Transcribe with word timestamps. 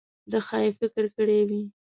ده 0.31 0.39
ښايي 0.47 0.71
فکر 0.79 1.05
کړی 1.17 1.39
وي. 1.49 1.61